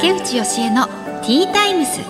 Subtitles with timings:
[0.00, 2.00] 竹内義恵のティータイムス。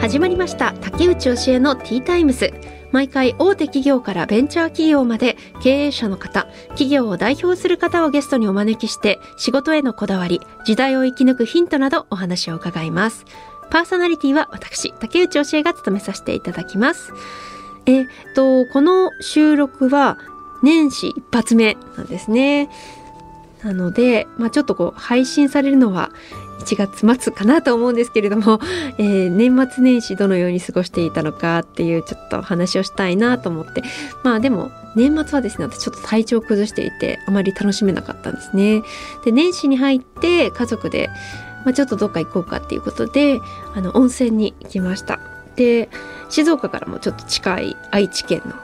[0.00, 2.52] 始まりました竹内義恵のティータイムス。
[2.90, 13.24] 毎回大手企業からベンチャー企業まで経営者の方企業を代表する方をゲストにお招きして仕事へのこだわり時代を生き抜くヒントなどお話を伺います。
[13.70, 17.12] パーソナリティは私竹内義恵が務めさせていただきます。
[17.86, 20.18] えっとこの収録は
[20.64, 22.68] 年始一発目なんですね。
[23.64, 26.10] なので、まあ、ちょっとこう配信されるのは
[26.60, 28.60] 1月末かなと思うんですけれども、
[28.98, 33.82] えー、年末年始どのように過ごしていたのかっていうちょっと話をしたいなと思って
[34.22, 38.82] まあでも年末はですね私ちょっと体調を崩していてあまり楽しめなかったんですね。
[39.24, 41.10] で年始に入って家族で、
[41.64, 43.40] まあ、ちょっとどっか行こうかっていうことで
[43.74, 45.20] あの温泉に行きました。
[45.56, 45.88] で
[46.28, 48.54] 静岡からもちょっと近い愛知県の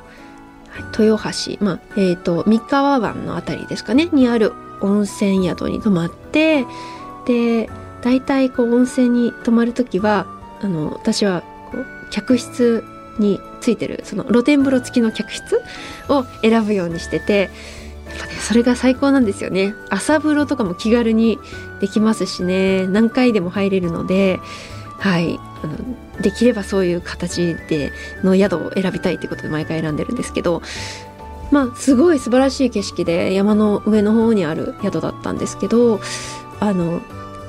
[0.99, 6.65] 豊橋、まあえーと、三河湾の辺りですかねにある温泉宿に泊まって
[7.27, 7.69] で
[8.03, 10.27] 大体こう温泉に泊まる時は
[10.61, 12.85] あの私はこう客室
[13.19, 15.63] についてるその露天風呂付きの客室
[16.09, 17.51] を選ぶようにしてて
[18.09, 19.75] やっぱねそれが最高なんですよね。
[19.91, 21.39] 朝風呂とかも気軽に
[21.81, 22.87] できますしね。
[22.87, 24.39] 何回でも入れるので
[24.99, 25.39] はい。
[25.63, 25.77] あの
[26.23, 30.63] できればそういう形での宿を選びたいということで毎回選んでるんですけど
[31.51, 36.01] まあすごい素晴らしい景色で山の上の方にある宿だったんですけど
[36.61, 37.01] あの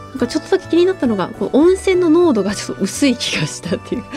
[0.09, 4.03] なんかちょっとだけ気になったのがこう温泉の濃度がちょっと薄い気がしたっていう。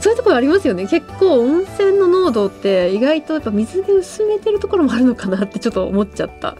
[0.00, 0.86] そういうところありますよね。
[0.86, 6.56] 結構温泉の濃度って意外とやっぱ水で薄めてるところもあるのかなってちょっと思っちゃった。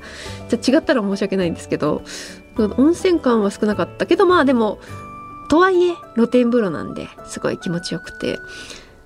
[0.50, 2.02] じゃ違ったら申し訳ないんですけど
[2.58, 4.78] 温泉感は少なかったけどまあでも
[5.48, 8.38] とはいえ露天風呂なんですごい気持ちよくて。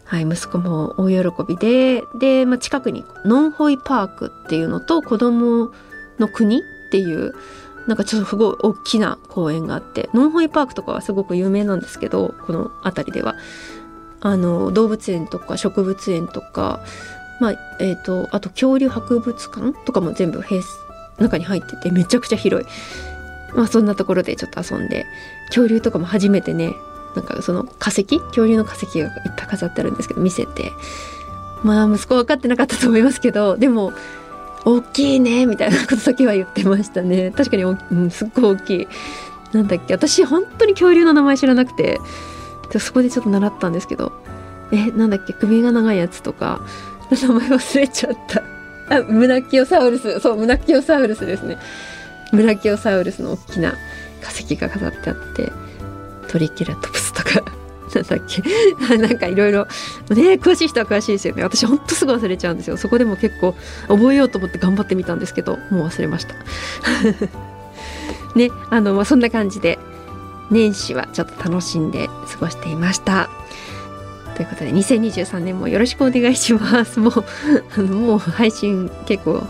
[0.05, 5.72] はい、息子も大喜びでで、まあ、近くにノンホイパークっていうのと子供
[6.19, 6.60] の国っ
[6.91, 7.34] ていう
[7.86, 13.34] なんかちょっとすごい大きな公園があってノンホイパークとかはすごく有名なんですけどこの辺りでは。
[14.26, 16.81] あの動物園とか植物園とか、
[17.41, 20.62] まあえーと、あと恐竜博物館とかも全部平
[21.19, 22.69] 中に入っててめちゃくちゃ広い、
[23.54, 25.04] まあ、そんなところでちょっと遊んで
[25.48, 26.72] 恐竜とかも初めてね
[27.14, 30.72] なんかその化石恐竜の化石がいっぱい飾ってあるんですけど見せて。
[31.62, 33.94] まあ息子分かってなかったと思いますけどでも
[34.66, 37.30] 大きいねみたいなことだけは言ってましたね。
[37.30, 38.88] 確かに、うん、すっごい大きい。
[39.53, 42.00] なんだっけ私本当に恐竜の名前知らなくて
[42.78, 44.12] そこでちょっと習ったんですけど。
[44.72, 46.60] えなんだっけ首が長いやつとか
[47.10, 48.42] 名前忘れちゃった。
[48.91, 51.58] あムナキオサウルスそうムナキオサウルスですね。
[52.32, 53.72] ムナキオサウルスの大きな
[54.22, 55.53] 化石が飾ってあって。
[56.34, 57.45] トリケラトプスとか。
[57.95, 58.43] なんだっけ？
[58.99, 59.67] なんかいろいろ。
[60.11, 61.45] ね詳しい人は詳しいですよね。
[61.45, 62.77] 私ほんとすぐ忘れちゃうんですよ。
[62.77, 63.55] そこでも結構
[63.87, 66.34] 覚えようと思って頑張ってみたんですけどもう忘れました。
[68.34, 69.78] ねあの、まあ、そんな感じで
[70.50, 73.31] 年始はちょっと楽しんで過ごしていました。
[74.34, 76.99] ということで2023年もよろしくお願いします。
[76.99, 77.25] もう
[77.78, 79.47] あのもう配信結構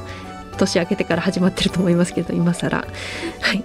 [0.59, 2.77] 年明けてから始まってると思いますけど今更。
[2.77, 2.85] は
[3.55, 3.65] い。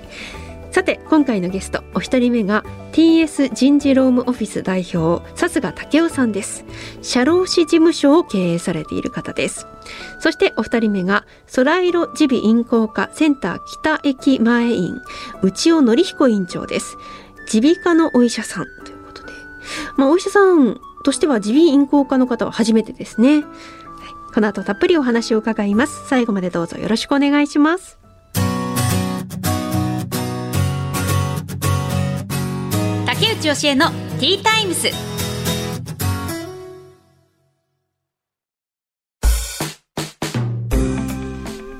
[0.71, 6.63] さて今回のゲストお一人目が TS 人事労務オフィス代表笹賀武雄さんです。
[7.01, 9.65] 社労士事務所を経営されている方です。
[10.19, 15.01] そしてお二人目がソライロ耳鼻咽喉科センター北駅前院
[15.41, 16.97] 内尾則彦院長です。
[17.51, 18.65] 耳鼻科のお医者さん。
[18.85, 19.33] ということで。
[19.97, 23.43] まあお医者さんとしては耳鼻咽喉科の方は初めてですね、
[24.35, 26.07] この後たっぷりお話を伺います。
[26.07, 27.97] 最後までどうぞよろしくお願いします。
[33.39, 33.89] 内義恵の
[34.19, 34.89] ティータイムス。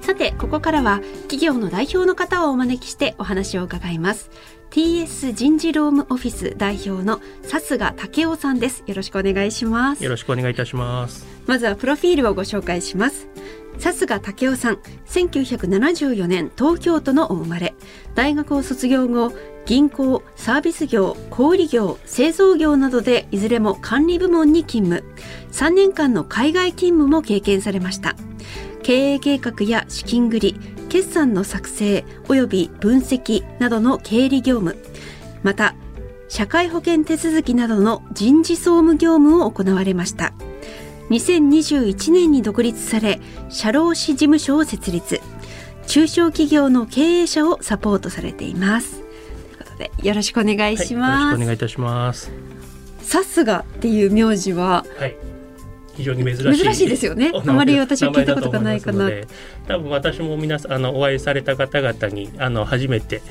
[0.01, 4.31] さてここからは企業の代表の方をお招きしてお話を伺います。
[4.71, 8.85] TS 人事労務オフィス代表の笹賀武雄さんです。
[8.87, 10.03] よろしくお願いします。
[10.05, 11.27] よろしくお願いいたします。
[11.45, 13.27] まずはプロフィールをご紹介します。
[13.79, 17.73] 笹賀武雄さん1974年東京都のお生まれ。
[18.15, 19.33] 大学を卒業後
[19.69, 25.07] 銀行サービス業小売業製造業などでいずれも管理部門に勤務。
[25.51, 28.15] 3年間の海外勤務も経験されました。
[28.81, 34.75] 経営計画や資金繰り決算の作成及び分析などの経理業務。
[35.43, 35.75] また
[36.29, 40.33] 社会保険手続きなどの人事総務業務を行われました。
[41.11, 45.21] 2021年に独立され社労士事務所を設立。
[45.85, 49.08] 中小企業の経営者をサポートされています。
[49.79, 52.31] でよろしくお願いします、はい、よろしくお願いいたします。
[53.01, 55.15] さすがっていう名字は、はい、
[55.95, 56.63] 非常に珍しい。
[56.63, 57.31] 珍しいですよね。
[57.33, 59.09] あまり私は聞いたことがないかな。
[59.67, 63.23] 多分私も皆さんあのお会いされた方々にあの初めて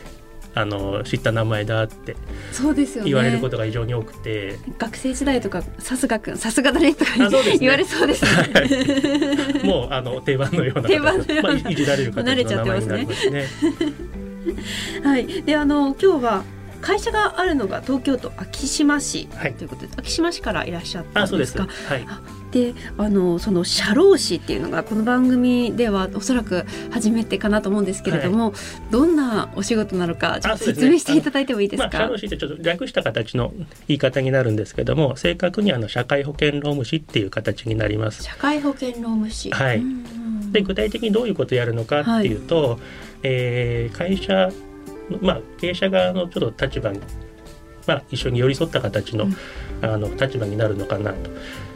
[0.54, 2.16] あの知った名前だって
[2.50, 3.10] そうですよね。
[3.10, 7.28] 言われることが非常に多くて、学生時代とかさすがくんさすがだねとかね。
[7.60, 8.30] 言われそうですね。
[8.52, 9.64] はい。
[9.64, 13.46] もうあの定番のような形定番のようなまあ、いじられる形慣れちゃの名前になりますね。
[15.02, 16.44] はいであの今日は
[16.81, 22.06] 会社があるのが東京都昭島市はいということで、昭島市からいらっしゃったあ、そうですかはい。
[22.52, 28.55] であのその社労士っていうのがこの番組ではおそらく初めてかなと思うんですけれども、
[28.90, 31.99] どんなお仕事なのかちょっと説明していただいてもいいですまあ、か。
[31.99, 33.52] 社労士ってちょっと略した形の
[33.88, 38.23] 言い方になるんですけども、正確にあの社会保険労務士っていう形になります。
[38.23, 39.50] 社会保険労務士。
[39.50, 39.82] はい
[40.52, 42.79] で具体的にどういうことをやるのかっていうと、
[43.22, 44.50] えー会社
[45.10, 47.00] のまあ経営者側のちょっと立場に、
[47.86, 49.36] まあ、一緒に寄り添った形の,、うん
[49.80, 51.30] あの立場になるのかなと。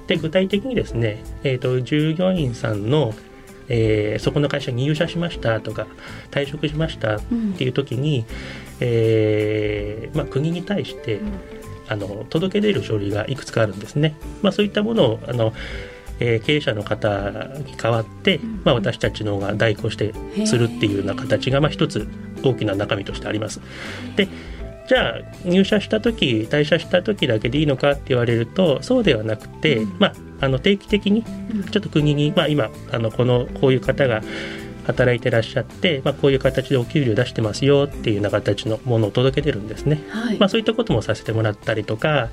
[0.06, 3.14] で具体的にですね、えー、と従業員さんの、
[3.68, 5.86] えーそこの会社に入社しましたとか
[6.30, 7.20] 退職しましたっ
[7.56, 8.24] ていう時に、
[8.80, 11.32] えーまあ、国に対して、うん
[11.88, 14.14] あの届け出る書類がいくつかあるんですね。
[14.40, 15.52] まあ、そういったものをあの、
[16.20, 20.14] えー経営者の方に代わって、んまあ、私たちの方が代行して
[20.47, 22.09] するっていうような形が、まあ、一つ
[22.43, 23.61] 大きな中身としてあります。
[24.17, 24.29] で
[24.88, 31.25] じゃあ入社した時退社した時だけでいいのかって言われるとそうではなくて、うんまあ、あの定期的に
[31.55, 34.23] うんちょっと国に、まあ、今あのこのこういう方が
[34.87, 40.03] 働いてらっしゃって、まあ、こういう形でお給料出してますよっていうような形のものを届けてるんですね。
[40.11, 40.38] はい。
[40.38, 42.31] まあ、そういったこともさせてもらったりとか、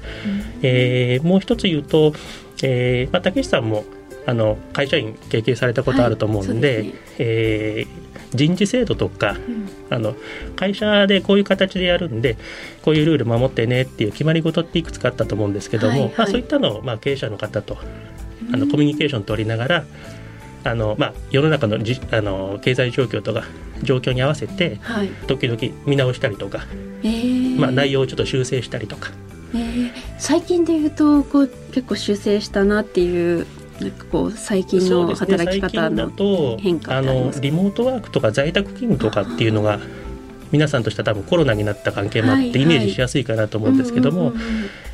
[0.62, 2.14] えーもう一つ言うと、
[2.64, 3.86] えーまあ、竹内さんも
[4.26, 6.94] あの会社員経験されたことあると思うんで,、はいね。
[7.20, 9.68] えー人事制度とかうん。
[9.90, 10.16] あの
[10.56, 12.38] 会社でこういう形でやるんで
[12.84, 16.14] こういうルール守ってねっていう決まり事っていくつかあったと思うんですけども、はいはい。
[16.16, 17.78] まあ、そういったのを、まあ、経営者の方と
[18.54, 19.86] あのコミュニケーション取りながら
[20.64, 23.46] あの、まあ、世の中のじあの経済状況とか
[23.82, 25.08] 状況に合わせてはい。
[25.26, 26.68] 時々見直したりとか、
[27.02, 27.60] えー。
[27.60, 29.10] まあ、内容をちょっと修正したりとか。
[29.56, 33.48] えー最近で言うとこう結構修正したなっていう
[33.80, 37.48] なんかこう最近の働き方のと変化あってありますか？
[37.48, 39.80] のリモートワークとか在宅勤務とかっていうのが
[40.52, 42.52] 皆さんとしては多分コロナになった関係もあっはいはい。
[42.52, 44.42] てイメージしやすいかなと思うんですけども、うんうんうん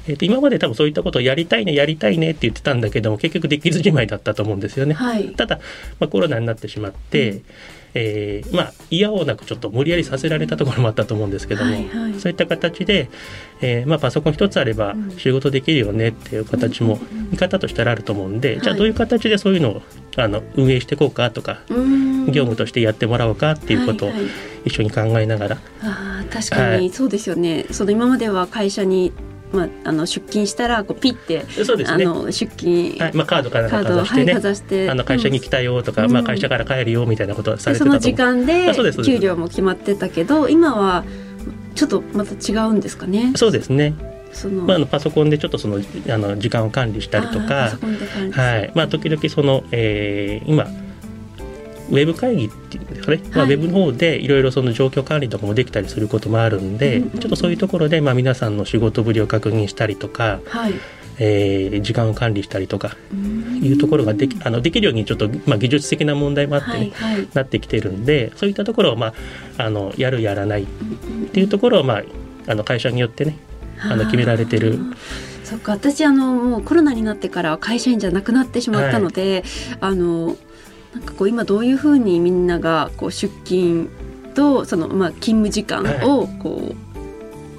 [0.08, 4.94] えっと今まで多分そういったことをやりたいねやりたいねって言ってたんだけども結局できずじまいだったと思うんですよね。
[4.94, 5.30] はい。
[5.36, 5.60] ただ、
[6.00, 7.44] まあ、コロナになってしまって、うん。
[7.98, 12.20] えーまあ嫌おうなくちょっと無理やりさせられたところもあったと思うんですけども、はいはい。
[12.20, 13.10] そういった形で、
[13.62, 15.12] えーまあ、パソコン一つあればうん。
[15.18, 17.00] 仕事できるよねっていう形も
[17.32, 18.78] 見方としたらあると思うんで、じゃあはい。
[18.80, 19.82] どういう形でそういうのを
[20.18, 22.26] あの運営していこうかとか、うん。
[22.28, 24.30] 業務としてやってもらおうかっていうことをはいはい。
[24.66, 29.14] 一緒に考えながら、あー確かはいにそうですよね、その今までは会社に、
[29.56, 33.14] まあ、あの出勤したらこうピッて、そうですね、あの出勤、はい。
[33.14, 36.12] まあ、カードからかざしてね、かざしてあの会社に来たよとか、うん。
[36.12, 38.02] まあ、会社から帰るよみたいなことはされてたと思う。
[38.02, 38.74] 時間で
[39.04, 41.06] 給料も決まってたけど今は
[41.76, 43.34] ちょっとまた違うんですかね。
[43.36, 43.94] そうですね、
[44.32, 45.80] そのまあ、あのパソコンでちょっとその
[46.10, 47.72] あの時間を管理したりとか。
[48.32, 48.72] はい。
[48.76, 50.68] まあ、時々その、えー今
[51.90, 60.74] ウェブ会議っていうんですかね、まあ、ウはいェブの方でいろいろその状況管理とかもできたりすることもあるんで、うんちょっとそういうところで、まあ、皆さんの仕事ぶりを確認したりとか、はい。
[61.18, 63.64] えー時間を管理したりとかうん。
[63.64, 67.28] いうところができあのできるようにちょっと、まあ、技術的な問題もあってね、はいはい。
[67.34, 69.14] なってきてるんでそういったところを、ま
[69.58, 70.66] あ、あのやるやらないっ
[71.32, 72.04] ていうところを、まあ、
[72.48, 73.38] あの会社によってね
[73.80, 74.80] あの決められてる。
[75.44, 79.44] そっか私あのもうコロナになってからは会社員じゃなくなってしまったので、
[79.80, 80.36] あの
[80.96, 83.90] なんかこう今どういうふうにみんながこう出勤
[84.34, 86.74] とそのまあ勤務時間をこ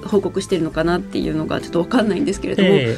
[0.03, 2.97] う報告してるのかなっていうのがちょっとわかんないんですけれども、え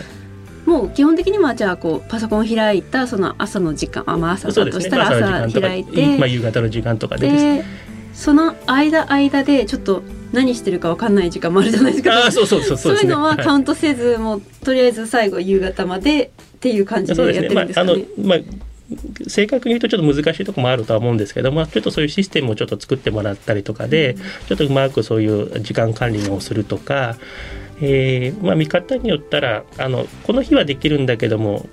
[0.66, 7.66] もう基本的にはじゃあこうパソコンを開いたその朝の時間あまあ朝だとしたらまあ、朝開いて、まあ、夕方の時間とかでですねで
[8.14, 12.14] その間間でちょっと何してるかわかんない時間もあるじゃないですか。
[12.14, 13.12] ああそうそうそうそうですね。
[13.12, 13.56] いうのはカい。
[13.56, 17.94] ウントせず、もうとりあえず最後夕方までっていう感じそうでやってるんですかね。
[18.18, 18.40] のまあ
[19.28, 24.16] 正確に言うとちょっと難しいところもあるとは思うんですけど、まあ、ちょっとそういうシステムをちょっと作ってもらったりとかで、
[24.48, 27.18] ちょっとうまくそういう時間管理をするとか、
[27.82, 31.68] えーまあ、見方によったらあのこの日はできるんだけども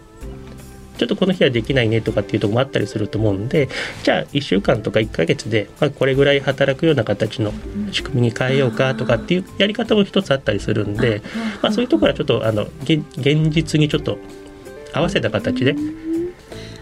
[0.98, 3.68] ちょっとこの日はできないねとかっていうところもあったりすると思うんで
[4.02, 7.52] じゃあ1週間とか1ヶ月で、まあ、これぐらい働くような形の
[7.92, 11.22] 仕組みに変えようかとかっていうやり方も一つあったりするんで、
[11.62, 14.18] まあ、そういうところはちょっとあの現現実にちょっと
[14.92, 15.74] 合わせた形で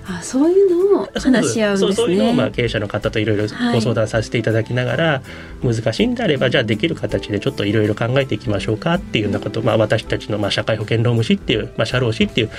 [0.06, 1.86] あそういうのを話し合うんですね。
[1.86, 5.22] そうそういうのをまあ経営者の方といろいろご相談させていただきながら、
[5.62, 12.50] 難しいんであればじゃあできる形でちょっといろいろ考えていきましょうかっていうようなこと、まあ、私たちのまあ社会保険労務士っていう、まあ、社労士っていう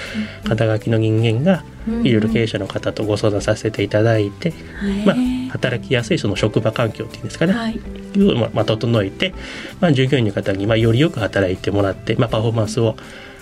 [0.48, 1.64] 肩書きの人間が
[2.04, 4.54] いろいろ経営者の方とご相談させていただいて、
[5.06, 5.16] まあ、
[5.52, 7.80] 働きやすいその職場環境っていうんですかね、はい、い
[8.20, 9.34] うまあ整えて、
[9.80, 12.96] まあ、従業員の方にまあよりよく働いてもらって、まあ、パフォーマンスを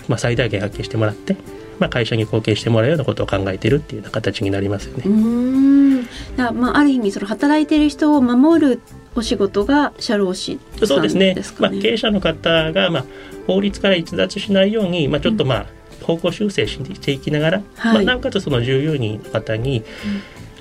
[0.08, 1.36] まあ最大限発揮してもらって。
[1.78, 5.04] まあ、会社に貢献してもらうようなことを考えているっていうような形になりますよね。
[5.06, 6.04] うん。
[6.36, 8.80] だまあ、ある意味その働いている人を守る
[9.14, 13.04] お仕事が社労士、ね、そうですね、まあ、経営者の方が、まあ、
[13.46, 15.66] 法律から逸脱しないように、まあ、ちょっとまあ、
[16.04, 19.84] 方向修正していきながら、はい、まあ、なおかつその従業員の方に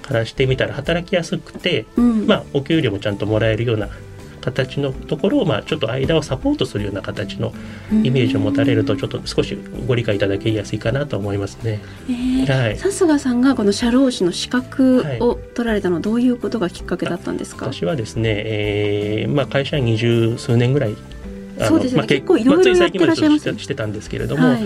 [0.01, 3.89] からしてみたら働きやすくて、うん、まあ、お給料もちゃんともらえるような
[4.43, 7.53] 形のところを、まあ、ちょっと間をサポートするような形の
[8.03, 9.57] イメージを持たれるとちょっと少し
[9.87, 11.79] ご理解いただけやすいかなと思いますね。
[12.09, 20.95] えー、はい、笹賀さんがこの社労士の資格を取られたのはどういうことがきっかけだったんですか、私はですね、えーまあ、会社に二十数年ぐらい
[21.59, 24.63] そうですね、まあ、結構いろいろやってらっしゃいます、してたんですけれども、はい、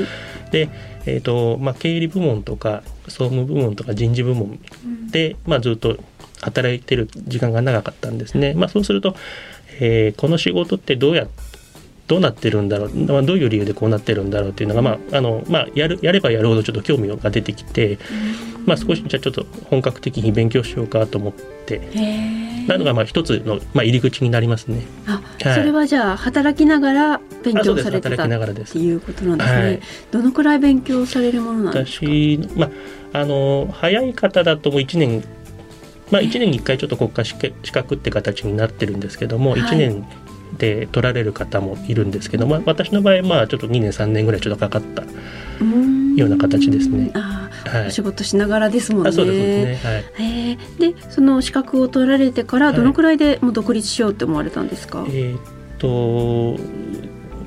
[0.52, 0.70] で、
[1.06, 4.60] えーとまあ、経理部門とか総務部門とか人事部門
[5.12, 5.98] で、うん、まあ、ずっと
[6.42, 8.54] 働いてる時間が長かったんですね。
[8.54, 9.16] まあ、そうすると
[9.80, 11.28] えー、この仕事ってどうや
[12.08, 18.00] どうなってるんだろう、まあ、どういう理由でこうなってるんだろうっていうのが、まああのまあ、やるやればやるほどちょっと興味が出てきて、
[18.66, 21.34] まあ、少しじゃあちょっと本格的に勉強しようかと思っ
[21.66, 22.28] て。
[22.68, 24.82] なのがまあ一つの、まあ、入り口になりますね。
[25.06, 29.62] あ、はい、それはじゃあ働きながら勉強されてたっていうことなんですね。
[29.62, 29.82] はい、
[30.12, 32.06] どのくらい勉強されるものなんですか？
[32.06, 32.70] 私、ま
[33.14, 35.24] あ、あの早い方だともう1年
[36.12, 37.36] まあ、1年に1回ちょっと国家資
[37.72, 40.06] 格って形になってるんですけども、はい、1年
[40.58, 47.12] で取られる方もいるんですけど、まあ、私の場合まあちょっと2年3年ぐらいちょっとかかったような形ですね。
[47.14, 49.12] あはい、お仕事しながらですもんね。
[49.12, 49.92] そうですね。
[49.92, 50.04] はい。
[50.20, 55.02] えー、でその資格を取られてからどのくらいでもう独立しようって思われたんですか？
[55.02, 55.40] はい、えー、っ
[55.78, 56.62] と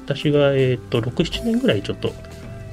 [0.05, 2.13] 私がえー、っと六七年ぐらいちょっと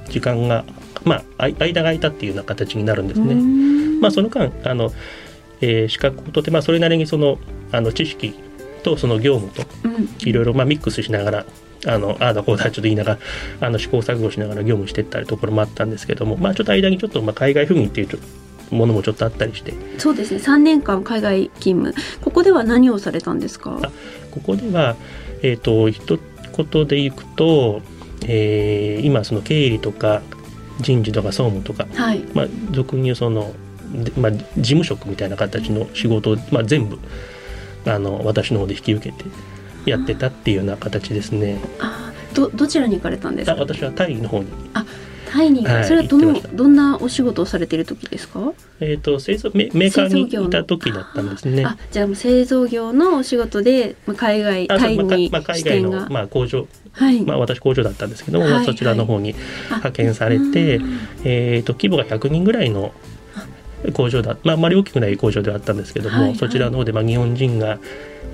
[0.09, 0.65] 時間が
[1.05, 3.35] まあ間が空いたっていうような形になるんですね。
[4.01, 4.91] まあその間あの
[5.61, 7.39] えー、資格を取ってまあそれなりにその
[7.71, 8.33] あの知識
[8.83, 9.63] とその業務と
[10.27, 11.45] いろいろまあミックスしながら、
[11.85, 13.13] あのああだこうだちょっと言いなが
[13.59, 19.73] らあの試行錯誤しながら業務していったりところもあったんですけどもまあちょっと間にちょっとまあ海外赴任っていうものもちょっとあったりして。
[19.97, 20.39] そうですね。
[20.39, 21.93] 3年間海外勤務。
[22.21, 23.79] ここでは何をされたんですか？
[24.31, 24.95] ここでは
[25.41, 26.19] えっ、ー、と一
[26.57, 27.81] 言でいくと、
[28.25, 30.21] えー、今その経理とか
[30.81, 33.53] 人事とか総務とか、はい、まあ俗に言うその
[34.17, 36.99] まあ、事務職みたいな形の仕事を、まあ、全部
[37.85, 39.25] あの私の方で引き受けて
[39.85, 41.59] やってたっていうような形ですね。
[41.79, 43.55] あどどちらに行かれたんですか？
[43.55, 44.47] 私はタイの方に。
[44.73, 44.85] あ
[45.29, 48.53] タイに、はい、それはどのどんなお仕事をされている時ですか？
[48.79, 51.65] えっ、ー、と製造メメーカーにいた時だったんですね。
[51.65, 56.67] あじゃあ製造業のお仕事で、まあ、海外タイにまあ、海外の、まあ、工場。
[56.91, 60.81] はい、まあ、私工場だったんですけども、はい、そちらの方に派遣されて、
[61.23, 62.91] えーと、と規模が100人ぐらいの
[63.93, 67.79] 工場だ、まあ、あまり大きくない工場ではあったんですけども、はいはい、そちらの方でまあ日本人が、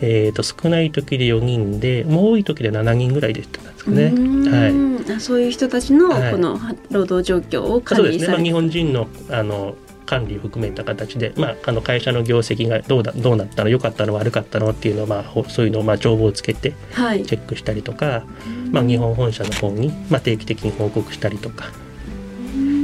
[0.01, 4.05] えー、と少ない時で4人でもう多い時で7人ぐらいでしたんですかね。
[4.05, 6.59] はい、そういう人たちのこの
[6.91, 18.23] 労働状況を管理されて、はい、そうですね、まあ、日本人のあの管理を含めた形で、まあ、あの会社の業績がどうだどうなったの良かったの悪かったのっていうのを、まあ、そういうのをまあ帳簿をつけてチェックしたりとか、はい、
[18.69, 21.71] まあ、日本本社の方に、まあ、定期的に報告したりとか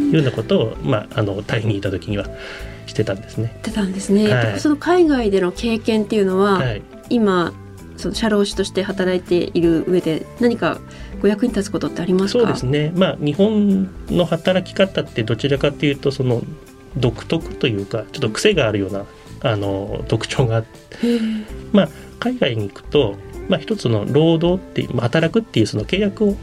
[0.09, 2.25] いうようなことを、まあ、あのタイにいた時には
[2.85, 3.55] してたんですね。
[3.59, 4.33] してたんですね。
[4.33, 7.53] はい、その海外での経験っていうのは、はい、今
[7.97, 10.79] その社労士として働いている上で何か
[11.21, 12.91] ご役に立つことってありますそうですね。
[12.95, 16.41] まあ日本の働き方ってどちらかというとその
[16.97, 19.05] 独特というかちょっと癖があるような
[19.41, 21.19] あの特徴があって、
[21.71, 21.89] まあ
[22.19, 23.15] 海外に行くと
[23.49, 26.35] まあ一つの労働っていう働くっていうその契約を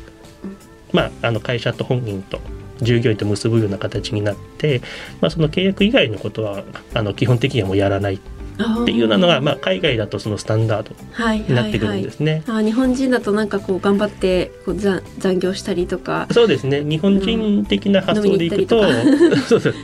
[0.93, 2.39] まああの会社と本人と
[2.83, 4.81] 従業員と結ぶような形になって、
[5.21, 6.65] まあ、その契約以外のことは
[6.95, 8.21] あの基本的にはもうやらない。
[8.57, 10.95] っていうのが、まあ、海外だとそのスタンダード
[11.35, 12.33] になってくるんですね。
[12.33, 16.27] はいはいはい、あ日本人だとなんかこう頑張ってこう残残業したりとか。
[16.31, 16.83] そうですね。
[16.83, 18.83] 日本人的な発想でいくと、
[19.47, 19.75] そうそう。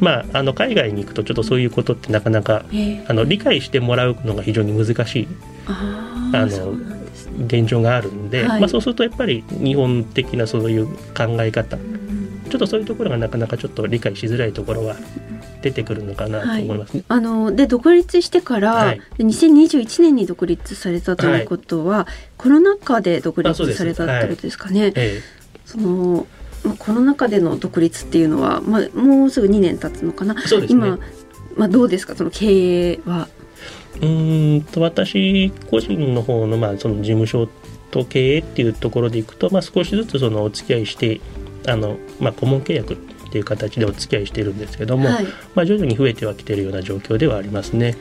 [0.00, 2.64] まあ、あの海外に行くとちょっとそういうことってなかなか
[3.08, 5.28] あの理解してもらうのが非常に難しい
[5.66, 6.76] あの
[7.46, 11.78] 現状があるんで、はい、まあ、そうするとやっぱり日本的なそういう考え方、
[12.48, 14.96] ちょっとそういうところがなかなかちょっと理解しづらいところは
[15.62, 24.92] 出てくるのかなと思います、ねはい、あので独立してから、はい、2021年に独立されたということは、はい、コロナ禍で独立されたってことですかね。
[26.78, 30.42] コロナ禍での独立っていうのは、まあ、もうすぐ2年経つのかな、ね。
[30.68, 30.98] 今、
[31.56, 32.16] まあ、どうですか？
[32.16, 33.28] その経営は。
[34.00, 37.48] うーんと私個人の方のまあその事務所
[37.90, 41.20] と経営っていうところでいくと、まあ、少しずつそのお付き合いして
[41.68, 42.96] あの、まあ、顧問契約っ
[43.30, 47.96] ていう形でお付き合いしてるんですけども、はい、まあ、徐々に増えてはきてるような状況ではありますね。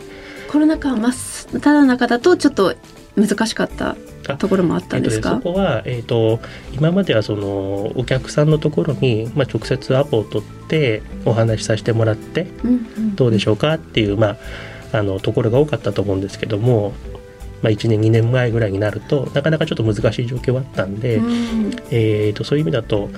[0.50, 2.74] コロナ禍真っ只中だとちょっと
[3.18, 3.98] 難しかった
[4.38, 6.40] ところもあったんですか、えっと、そこは、えっと、
[6.72, 14.38] 今まではそのお客さんのところに、まあ、直接アポを取ってお話しさせてもらってうんうんどうでしょうかっていう、ま
[14.94, 16.94] あ、あのところが多かったと思うんですけども、
[17.62, 21.72] まあ、1年2年前ぐらいになるとなかなかちょっと難しい状況はあったんで、うん。
[21.90, 23.10] えー、とそういう意味だと,、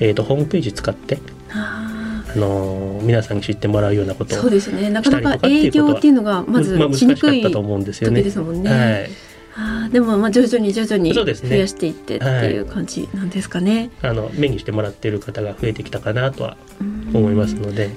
[0.00, 1.18] えー、とホームページ使って、
[1.50, 4.90] ああの皆さんに知ってもらうようなことをーそうですね。
[4.90, 8.20] なかなか営業っていうのがまずしにくいしかったと思うんですよね。
[8.20, 8.70] 時ですもんね。
[8.70, 9.10] はい。
[9.56, 13.90] あーでもまあ徐々に徐々に増やしていってっていう感じなんですかね。
[14.02, 17.00] あの目にしてもらっている方が増えてきたかなとはうん。
[17.12, 17.90] 思いますので、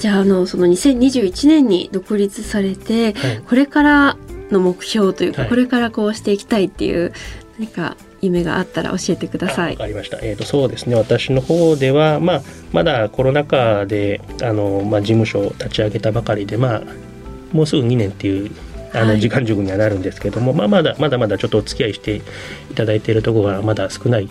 [0.00, 3.40] じゃああのその2021年に独立されてはい。
[3.46, 4.16] これから
[4.50, 5.50] の目標というか、はい。
[5.50, 7.12] これからこうしていきたいっていう
[7.58, 9.76] 何か夢があったら教えてくださあわい。
[9.76, 10.18] かりました。
[10.22, 10.94] えっ、とそうですね。
[10.94, 16.82] 私の方ではまあまだコロナ禍であのまあ事務所を立ち上げたばかりでまあ
[17.52, 18.50] もうすぐ2年っていう
[18.94, 22.16] あはいの時間軸にはなるんですけども、まあまだまだまだちょっとお付き合いして
[22.70, 24.28] いただいているところがまだ少ない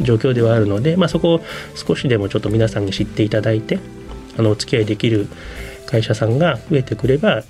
[0.00, 1.40] 状況ではあるので、まあそこを
[1.74, 3.78] 少しでもちょっと皆さんに知っていただいて
[4.38, 5.28] あのお付き合いできる
[5.86, 7.44] 会社さんが増えてくればい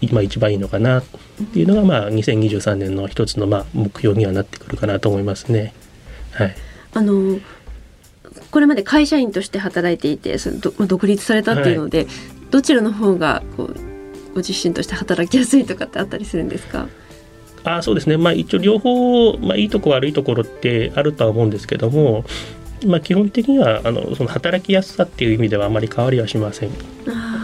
[0.00, 1.04] 今一番いいのかなっ
[1.52, 5.74] ていうのがまあ2023年の一つのまあ目標にはなってくるかなと思いますね。
[6.32, 6.56] はい。
[6.94, 7.38] あの
[8.50, 12.06] これまで会社員として働いていてその独立されたっていうので、
[12.50, 13.74] どちらの方がこう
[14.34, 16.88] ご自身として働きやすいとかってあったりするんですか？
[17.64, 22.24] あそうですね、まあ、一応両方、まあ、いいとこ悪いところってあるとは思うんですけども、
[22.84, 26.70] まあ、基本的にはあのその働きやすさっていう意味ではあまり変わりはしません。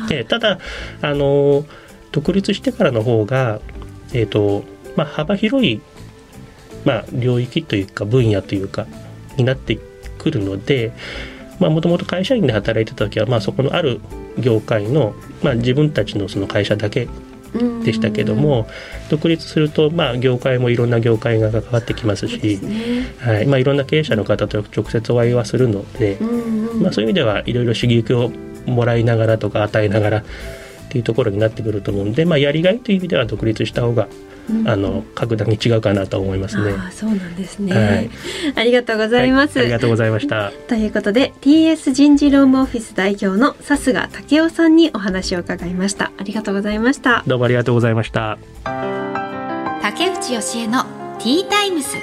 [0.09, 0.59] でただ
[1.01, 1.65] あの
[2.13, 3.61] 独立してからの方が、
[4.13, 4.65] えーと
[4.97, 5.81] まあ、幅広い、
[6.85, 8.87] まあ、領域というか分野というか
[9.37, 9.79] になって
[10.19, 10.93] くるので
[11.59, 14.01] もともと会社員で働いてた時は、まあ、そこのある
[14.39, 17.09] 業界の、まあ、自分たちのその会社だけ
[17.85, 18.67] でしたけども
[19.11, 23.13] 独立すると、まあ、業界もいろんな業界が関わってきますしね。
[23.19, 23.47] はい。
[23.47, 26.17] まあ、いろんな経営者の方と直接お会いはするので、
[26.81, 28.31] まあ、そういう意味ではいろいろ刺激を
[28.67, 30.25] もらいながらとか与えながら
[30.91, 34.09] っていうところになってくると思うんで、まあ、やりがいという意味では独立した方が
[34.49, 34.69] うん。
[34.69, 36.73] あの格段に違うかなと思いますね。
[36.91, 38.11] そうなんですね、はい。
[38.57, 39.67] ありがとうございます、はい。
[39.67, 40.51] ありがとうございました。
[40.67, 46.11] ということで TS 人事労務オフィス代表の笹賀武雄さんにお話を伺いました。
[46.19, 47.23] ありがとうございました。
[47.29, 48.39] どうもありがとうございました。
[49.83, 50.83] 竹内義恵の
[51.19, 51.97] ティータイムス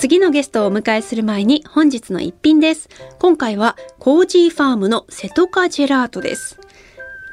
[0.00, 2.88] 次のゲストをお迎えする前に本日の一品です。
[3.18, 6.58] 今回はコージーファームの瀬戸カジェラートです。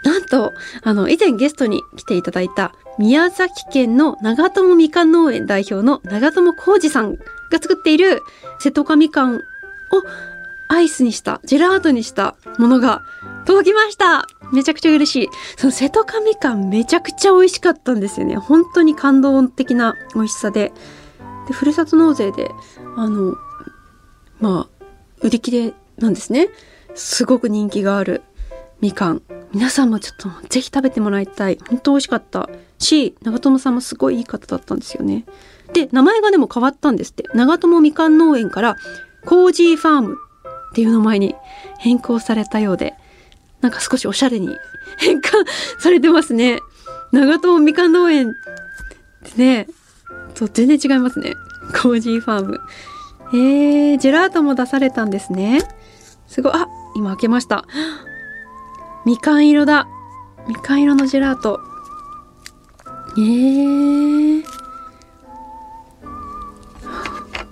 [0.03, 0.51] なんと
[0.84, 7.21] あの以前ゲストに来ていただいた宮崎県の長友みかん農園代表の長友浩二さんが
[7.53, 8.21] 作っている
[8.60, 9.39] 瀬戸カみかんを
[10.67, 13.01] アイスにしたジェラートにしたものが
[13.45, 14.25] 届きました。
[14.51, 15.30] めちゃくちゃ嬉しい。
[15.56, 18.36] その瀬戸カみかんめちゃくちゃ美味しかったんですよね。
[18.36, 20.73] 本当に感動的な美味しさで。
[21.47, 22.51] でふるさと納税で
[22.95, 23.36] あの
[24.39, 24.86] まあ
[25.21, 26.49] 売り切れなんですね。
[26.95, 28.21] すごく人気がある
[28.81, 29.21] みかん。
[29.53, 31.57] 皆さんもちょっとぜひ食べてもらいたい。
[31.67, 32.49] 本当美味しかった。
[32.79, 35.25] し長友さんもすごいいい方だったんですよね。
[35.73, 37.23] で名前がでも変わったんですって。
[37.33, 38.75] 長友みかん農園から
[39.25, 40.17] コージーファーム
[40.71, 41.36] っていう名前に
[41.79, 42.93] 変更されたようで
[43.62, 44.55] なんか少しおしゃれに
[44.97, 45.31] 変換
[45.79, 46.60] されてますね。
[47.12, 48.31] 長友みかん農園っ
[49.31, 49.67] てね。
[50.38, 51.34] と全然違いますね。
[51.82, 52.62] コージーファーム。
[53.34, 55.62] えー、ジェラートも出されたんですね。
[56.28, 56.52] すごい。
[56.54, 57.65] あ今開けました。
[59.06, 59.88] みかん色だ。
[60.47, 61.60] みかん色のジェラート。
[63.17, 64.43] えー、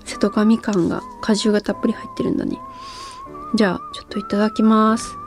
[0.06, 2.60] 瀬戸かみかんが果汁がたっぷり入ってるんだね。
[3.56, 5.25] じゃあちょっといただきます。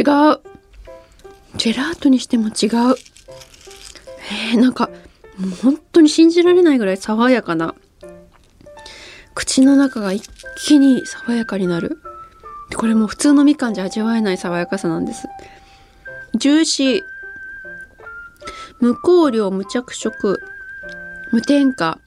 [0.00, 0.40] 違う。
[1.56, 2.96] ジェラートにしても違う。
[4.52, 4.88] えー、なんか
[5.36, 7.74] もう本当に信じられないぐらい爽やかな。
[9.34, 11.98] 口の中が一気に爽やかになる。
[12.76, 15.28] これも普通のみかんじゃ味わえない爽やかさなんです。
[16.34, 17.02] ジューシー。
[18.80, 20.40] 無香料無着色。
[21.32, 21.98] 無添加。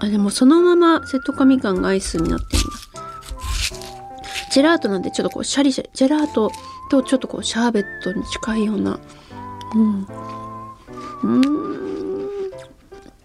[0.00, 2.82] あでもそのまま瀬戸かみかんがアイスになってるんだ
[4.50, 6.50] ジェラートなんでちょっとこうシャリシャリジェラート
[6.92, 9.00] とちょっとこうシャーベットに近いような。
[9.74, 10.06] うん。
[11.22, 12.28] うん。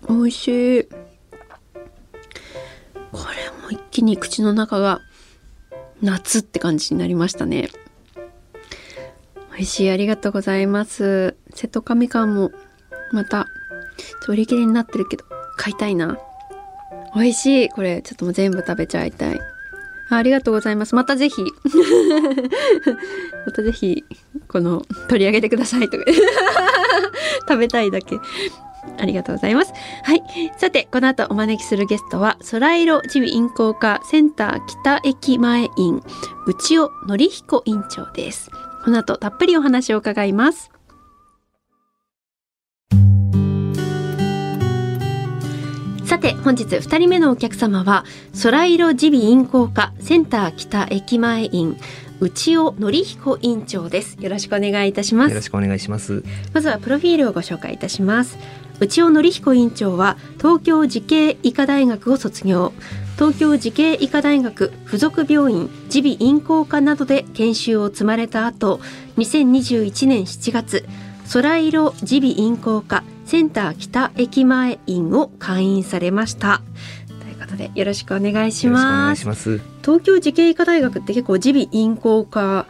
[0.08, 0.84] 美味しい。
[0.86, 0.92] こ
[3.12, 5.02] れも一気に口の中が
[6.02, 7.68] 夏って感じになりましたね。
[9.52, 9.90] 美味しい。
[9.90, 11.36] ありがとうございます。
[11.54, 12.52] 瀬戸かみかんも
[13.12, 13.48] また
[14.30, 15.26] 売り切れになってるけど
[15.58, 16.18] 買いたいな。
[17.14, 17.70] 美味しい。
[17.70, 19.57] これちょっともう全部食べちゃいたい。
[20.10, 21.44] ありがとうございますまたぜひ
[23.46, 24.04] またぜひ
[24.48, 26.06] この取り上げてくださいとか
[27.48, 28.20] 食べたいだけ
[28.98, 29.74] ありがとうございます。
[30.04, 30.24] はい。
[30.58, 36.02] さて、この後お招きするゲストは、空色耳鼻咽喉科センター北駅前院、
[36.48, 38.50] 内尾則彦院長です。
[38.86, 40.72] この後たっぷりお話を伺います。
[46.08, 48.06] さて本日2人目のお客様は
[48.42, 51.78] 空色耳鼻咽喉科センター北駅前院
[52.22, 54.16] 内尾則彦院長です。
[54.22, 55.32] よろしくお願いいたします。
[55.32, 56.24] よろしくお願いします。
[56.54, 58.38] まずはプロフィールをご紹介いたします。
[58.80, 62.72] 内尾則彦院長は東京慈恵医科大学を卒業。
[63.18, 68.80] 東京慈恵医科大学附属病院耳鼻咽喉科などで研修を積まれた後
[69.18, 70.86] 2021年7月
[71.34, 76.62] 空色耳鼻咽喉科センター北駅前院を開院されました
[77.22, 79.62] ということでよろしくお願いしますいします。
[79.82, 82.66] 東京慈恵医科大学って結構耳鼻咽喉科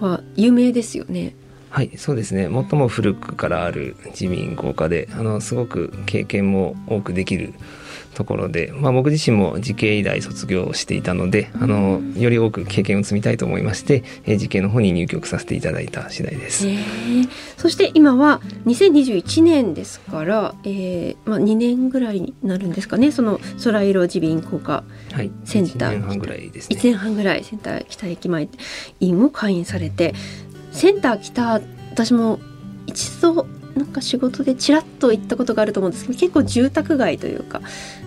[0.00, 1.34] は有名ですよね
[1.70, 2.44] はい、そうですね。
[2.44, 7.52] 最も古くからある自民校科で、あのすごく経験も多くできる
[8.14, 16.66] ところで、まあ僕自身も慈恵医大卒業していたので、あのより多く経験を積みたいと思いまして、えー慈恵の方に入局させていただいた次第です。
[16.68, 16.76] へえ
[17.56, 26.80] そして今は2021年ですから、えーまあ、2年ぐらいになるんですかねその空色耳鼻咽喉科はい、センター1年半ぐらいです1ね。
[26.82, 28.48] 年半ぐらいセンター北駅前
[29.00, 30.14] 院を開院されて
[30.72, 31.60] センター北
[31.92, 32.38] 私も
[32.86, 37.60] 一度なんか仕事でちらっと行ったことがあると思うんですけど結構住宅街というか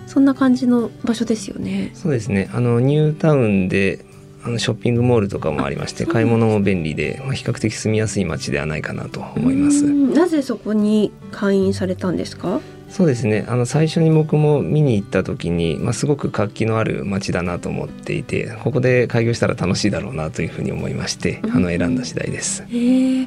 [0.06, 1.90] そんな感じの場所ですよね。
[1.94, 2.50] そうですね。
[2.52, 4.04] あのニュータウンで。
[4.40, 9.84] あのショッピングモールとかもありまして買い物も便利で、まあ、比較的住みやすい街ではないかなと思います。
[9.84, 12.60] うんなぜそこに開院されたんですか？
[12.88, 22.62] そうですねあの最初に僕も見に行った時に、まあ、すごく活気のある街だなと思っていてここで開業したら楽しいだろうなというふうに思いましてあの選んだ次第です。
[22.62, 23.26] へえ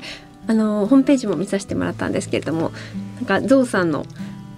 [0.51, 2.73] あのホームページも見させてもらったんですけれども
[3.15, 4.05] なんかゾウさんの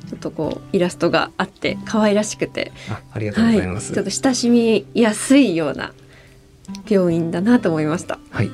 [0.10, 3.94] ちょっとこうイラストがあって可愛らしくて、あありがとうごはい、ざいます。
[3.94, 5.94] ちょっと親しみやすいような
[6.90, 8.18] 病院だなと思いました。
[8.32, 8.50] はい、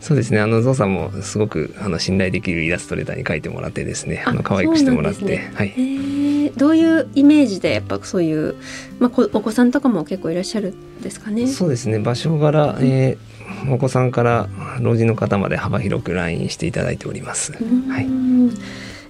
[0.00, 0.40] そうですね。
[0.40, 6.52] あのゾウさんもすごくあの信頼できるイラストレーターに描いてもらってですね、あの可愛くしてもらって、ねはい。
[6.56, 8.56] どういうイメージでやっぱそういう、
[8.98, 11.46] まあ、こお子さんとかも結構いらっしゃるんですかね？
[11.46, 12.00] そうですね。
[12.00, 13.30] 場所柄、えー
[13.68, 14.48] お子さんから
[14.80, 17.52] 老人の方まで幅広く来院していただいております。
[17.52, 18.06] はい。
[18.06, 18.50] うん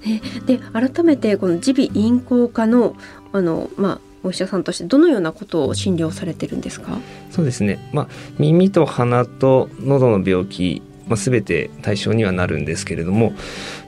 [0.02, 2.96] えで改めてこの耳鼻咽喉科の
[3.32, 6.98] あの、まあ、お医者さんとしてどのようなことを診療されてるんですか？
[7.30, 8.08] そうですね、まあ、
[8.38, 13.34] 耳と鼻と喉の病気、まあ、全て対象にはなるんですけれども、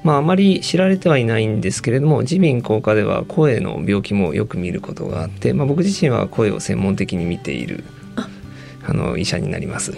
[0.04, 7.84] まあ、あまり知られてはいないんですけれども耳鼻咽喉科では声の病気もよく見ることがあって、まあ、僕自身は声を専門的に見ている
[8.86, 9.92] ああの医者になります。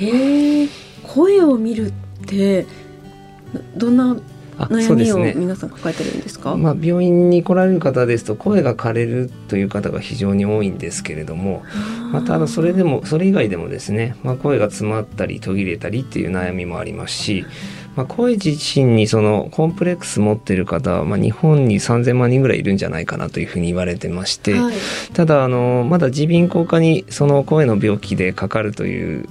[1.02, 1.92] 声を見るっ
[2.26, 2.66] て
[3.76, 4.16] どんな
[4.56, 6.56] あ悩みを皆さん抱えてるんですか？
[6.56, 11.64] まあ、病院に来られる方ですと声が枯れるという方が非常に多いんですけれども
[12.12, 17.44] またあのそれでもそれ以外でもですね、まあ、声が詰まったり途切れたりっていう悩みもありますし、
[17.96, 24.74] まあ、声自身にそのコンプレックス持ってる方は、まあ、日本に3,000万人ぐらいいるんじゃないかなというふうに言われてまして、はい。
[25.12, 29.28] ただあのまだ耳鼻咽喉科にその声の病気でかかるという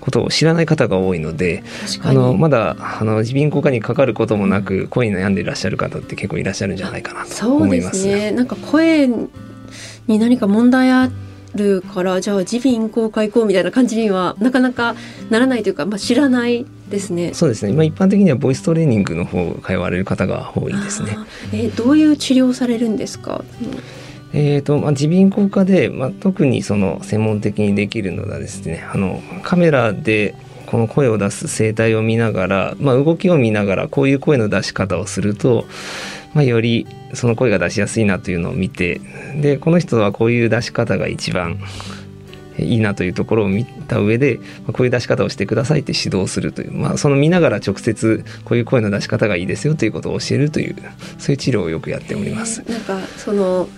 [0.00, 1.62] ことを知らない方が多いので
[2.02, 8.06] あのまだあの耳鼻咽喉科にかかることもなく声に悩んでいらっしゃる方って結構いらっしゃるんじゃないかなとそうで思いますす。
[8.06, 8.30] ね。
[8.30, 9.08] なんか声
[10.06, 11.10] に何か問題あ
[11.54, 14.94] るからじゃあ耳鼻咽喉科行こうみたいな感じにはなかなか
[15.30, 17.34] ならないというか、まあ、知らないですね。
[17.34, 17.72] そうですね。
[17.72, 21.16] まあ一般的にはボイストレーニングの方を通われる方が多いですね。
[21.52, 23.44] えーどういう治療をされるんですか？
[24.32, 30.36] えーとまあ、耳鼻咽喉科で、まあ、特にその専門的にできるのがですねあのカメラで
[30.66, 35.66] この声を出す声帯を見ながら、まあ、動きを見ながらこういう声の出し方をすると、
[36.34, 39.00] まあ、よりその声が出しやすいなというのを見て
[39.40, 41.58] でこの人はこういう出し方が一番
[42.58, 50.76] いいなというところを見た上でこういう出し方をしてくださいって指導するという、まあ、その見ながら直接こういう声の出し方がいいですよということを教えるという
[51.18, 52.62] そういう治療をよくやっております。
[52.70, 53.68] なんかその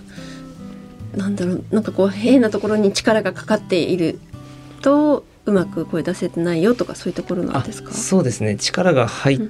[1.17, 4.19] なんだろうなんかこう変なところに力がかかっている
[4.81, 7.93] とうまく声出せてないよとかそういうところなんですか？
[7.93, 9.41] そうですね力が入っ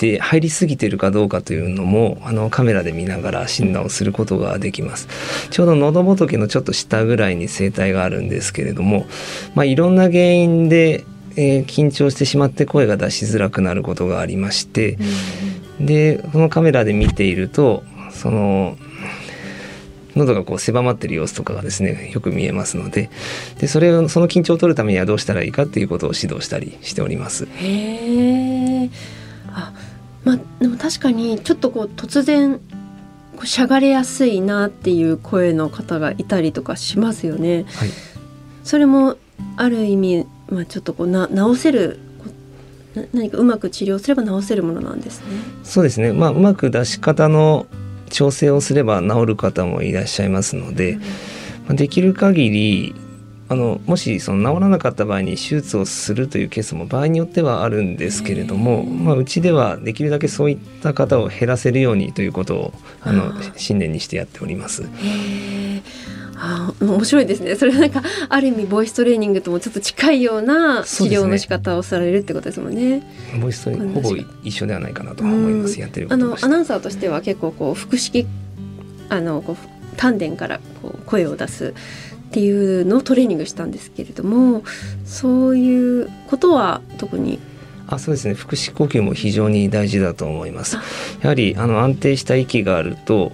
[0.00, 5.08] て入りすぎてるかどうかというのもあのカメラで見ながら診断をすることができます
[5.50, 9.04] ちょうど喉仏のちょっと下ぐらいに声帯があるんですけれども、
[9.54, 11.04] まあ、いろんな原因で、
[11.36, 14.96] えー、緊張してしまって声が出しづらくなることがありまして、
[15.80, 18.78] うん、でこのカメラで見ているとその
[20.16, 23.10] 喉がこう狭まってる様子とかがですねよく見えますので
[23.58, 27.46] でそれをその緊張を取るためにはどうしたらいいかっていうことを指導したりしております。
[27.56, 29.19] へえ。
[30.24, 32.58] あまあでも確かにちょっとこう突然
[33.36, 37.64] こうしゃがれやすいなっていう声の方がいたりとかしますよね。
[37.76, 37.90] はい、
[38.64, 39.16] それも
[39.56, 41.98] ある意味、まあ、ちょっとこうな直せる
[43.12, 45.26] 何かうまく治療すれば治せるものなんですね。
[45.62, 46.12] そうですね。
[46.12, 47.66] まあうまく出し方の
[48.10, 50.98] 調整をすれば治る方もいらっしゃいますので、
[51.68, 52.94] まできる限り
[53.50, 64.84] あのもしその治らなかった場合に手術をするというケースも場合によってはあるんですけれども、まあ、うちではできるだけそういった方を減らせるようにということをあの信念にしてやっております。
[66.36, 67.56] あ面白いですね。
[67.56, 73.00] それはなんかある意味ボイストレーニングともちょっと近いような治療の仕方をされるってことですもんね。
[73.00, 73.02] ね
[73.42, 78.28] ボイストレーニングほぼ一緒ではないかなと思います、やってるあのアナウンサーとしては結構こう腹式
[79.08, 79.56] あのこう
[79.96, 81.74] 丹田からこう声を出す
[82.30, 82.50] ってい
[82.82, 84.62] うのをトレーニングしたんですけれども
[85.04, 87.40] そういうことは特に？
[87.88, 88.34] あそうですね。
[88.34, 90.76] 腹式呼吸も非常に大事だと思います。
[91.22, 93.32] やはりあの安定した息があると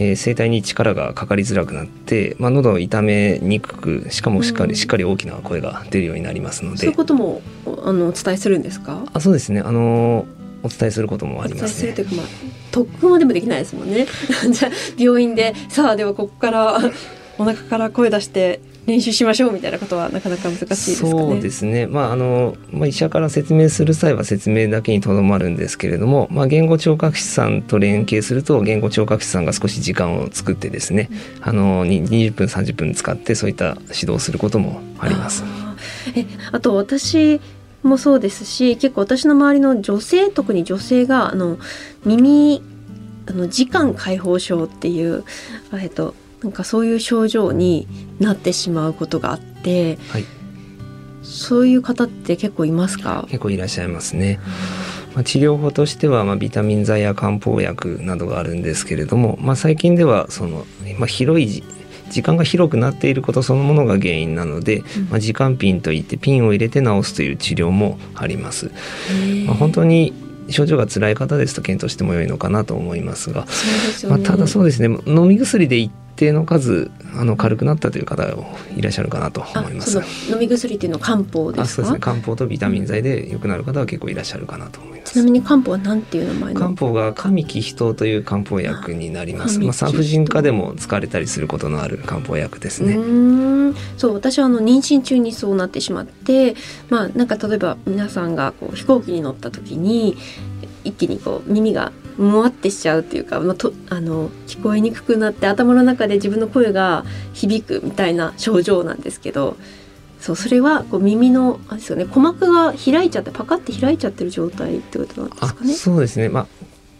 [0.00, 6.76] えー、声帯に力がかかりづらくなって、まあ、喉を痛めにくくしかもしっかり、しっかり大きな声が出るようになりますので。
[6.78, 7.42] そういうことも
[7.84, 9.02] あのお伝えするんですか？
[9.12, 9.60] あそうですね。
[9.60, 10.24] あの
[10.62, 11.94] お伝えすることもあります、ね、
[12.70, 14.06] 特訓はでもできないですもんね。
[14.52, 16.80] じゃ病院でさあではここから
[17.38, 21.12] お腹から声出して練習しましょうみたいなことはなかなか難しいですかね。
[21.12, 21.86] そうですね。
[21.86, 35.44] まああのまあ医者から説明する際は説明だけにとどまるんですけれども、まあ言語聴覚士さんと連携すると言語聴覚士さんが少し時間を作ってですね、うん、あの20分30分使ってそういった指導することもあります。
[35.46, 35.76] あ
[36.16, 37.40] えあと私
[37.82, 41.58] もそうですし結構私の周りの女性特に女性があの
[42.04, 42.62] 耳
[43.28, 45.24] あの時間解放症っていう、
[45.74, 47.88] えっと、なんかそういう症状に
[48.20, 50.24] なってしまうことがあって、はい、
[51.22, 53.26] そういう方って結構いますか？
[53.28, 54.38] 結構いらっしゃいますね。
[55.14, 60.64] まあ、治療法としては、まあ、ビタミン剤や漢方薬などがあるんですけれども、まあ、最近ではその、
[60.98, 61.64] まあ、広い
[62.10, 68.70] 時間が広くなっていることそのものが原因なので、まあ、時間ピンといってピンを入れて治すという治療もあります。
[69.46, 70.12] まあ、本当に
[70.50, 73.48] 症状が辛い方ですと検討しても良いのかなと思いますが、ね、
[74.08, 78.24] まあ、ただそうですね飲み薬で一定の数あの軽くなったという方
[78.76, 79.98] いらっしゃるかなと思います。
[80.30, 82.00] 飲み薬っていうのは漢方ですそうですね。
[82.00, 85.12] 漢方とビタミン剤で良くなる方は結構いらっしゃるかなと思います。
[85.12, 89.58] ちなみに漢方は何ていう名前漢方が神木人という漢方薬になります。
[89.60, 92.98] まあ産婦人科でも使われたりすることのある漢方薬ですね。
[93.96, 96.56] そう私はあの妊娠中にそうなってしまって、
[96.90, 100.16] まあなんか例えば皆さんがこう飛行機に乗った時に
[100.84, 109.56] 一気にこう耳がもわってしちゃうっていうか、まあ、とあの聞こえにくくなって頭の中で自分の声が響くみたいな症状なんですけど
[110.20, 115.72] そうそれはこう耳のあですよね鼓膜が開いちゃってパカって開いちゃってる状態ってことなんですかね？
[115.74, 116.46] そうですね、まあ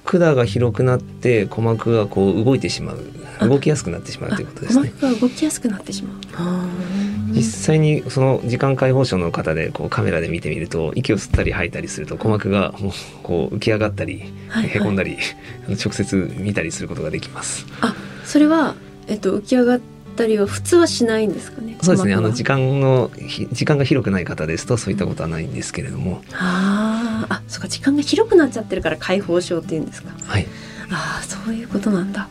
[0.04, 2.98] 管が広くなって鼓膜がこう動いてしまう
[3.46, 4.88] 動きやすくなってしまうということですね。
[4.88, 6.18] 鼓膜が動きやすくなってしまう。
[7.34, 14.22] 実際にその時間解放症の方でこうカメラで見てみると息を吸ったり吐いたりすると鼓膜がもうこう浮き上がったり、
[14.64, 15.18] へこんだり
[15.68, 17.66] 直接見たりすることができます。
[17.80, 18.74] あそれは、
[19.06, 19.80] えっと、浮き上がっ
[20.16, 23.10] たりは普通はしないんですかねそうですねあの時間の
[23.52, 26.22] 時間が広くない方ですとそういったことはないんですけれども。
[26.32, 30.10] ああそうか時間が広くなっちゃってるから解放症っていうんですか。
[30.24, 30.46] はい、
[30.90, 32.28] ああそういうことなんだ。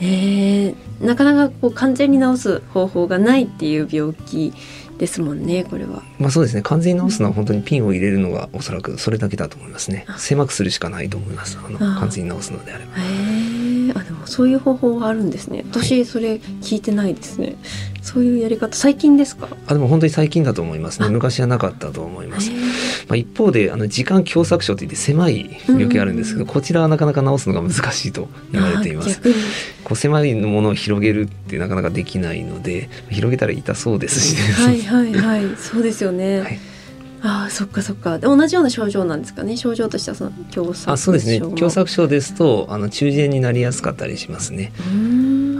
[0.00, 4.52] えー、なかなかこう完全に治す方法がないっていう病気
[4.98, 6.02] ですもんねこれは。
[6.18, 10.06] まあそうですね完全に治すのは本当にピンを入れるのがおそらくそれだけだと思いますね。
[10.18, 12.92] 狭くするしかないと思いますあの完全に治すのであれば。
[12.96, 12.98] あ
[14.04, 15.64] でもそういう方法があるんですね。
[15.70, 17.46] 私それ聞いてないですね。
[17.46, 17.56] はい、
[18.02, 19.48] そういうやり方最近ですか？
[19.66, 21.08] あでも本当に最近だと思いますね。
[21.08, 22.50] 昔はなかったと思います。
[23.08, 29.20] まあ、一方であの時間狭窄症といって狭い病気があるんですけど、こちらはなかなか治すのが難しいと言われています。
[29.84, 36.58] こう狭いものを広げるってなかなかできないので広げたら痛そうですし、ね、はいはいはいそうですよね、はい
[37.26, 38.18] ああそっかそっか。
[38.18, 39.56] で同じような症状なんですかね？
[39.56, 41.40] 症状としてはその狭窄症あそうですね。
[41.40, 44.72] も狭窄症ですとあの中耳炎になりやすかったりしますね。
[44.78, 44.82] あ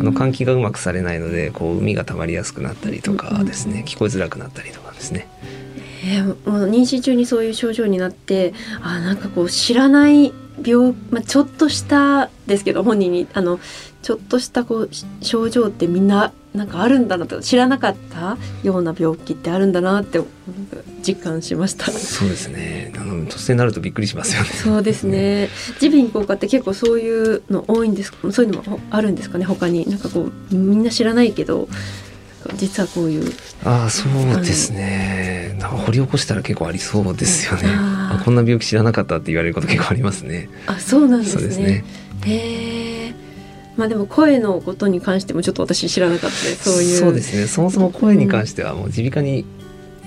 [0.02, 3.82] の換気がうまくされないのでこう海が溜まりやすくなったりとかですね。
[3.86, 5.26] 聞こえづらくなったりとかですね。
[6.04, 13.58] えーもう妊娠中にそういう症状になってあなんかこう知らない病、まあ、ちょっとしたですけど本人にあの
[14.02, 20.20] ちょっとしたこうし症状ってみんななんかあるんだなと知らなかったような病気ってあるんだなって
[21.04, 21.90] 実感しました。
[21.90, 24.48] そうですねあの突然なるとびっくりしますよね。
[24.50, 25.48] そうですね。
[25.82, 28.30] 耳鼻咽喉科って結構そういうの多いんですか？
[28.30, 29.44] そういうのもあるんですかね？
[29.44, 31.68] 他になんかこうみんな知らないけど
[32.54, 33.32] 実はこういう
[33.64, 35.56] ああそうですね。
[35.58, 37.62] なんか掘り起こしたら結構ありそうですよね。
[37.66, 40.48] あーあこんな病気知らなかったって言われること結構ありますね。
[40.66, 41.40] あそうなんですね。
[41.40, 41.84] そうですね。
[42.26, 42.73] へえ。
[43.76, 46.36] まあでも声のことに関してもちょっと私知らなかった。
[46.36, 46.96] そういう。
[46.98, 47.46] そうですね。
[47.46, 49.44] そもそも声に関してはもう耳鼻科に